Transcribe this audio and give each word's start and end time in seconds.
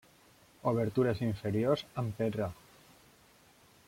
Obertures 0.71 1.21
inferiors 1.27 1.83
amb 2.03 2.17
pedra. 2.21 2.47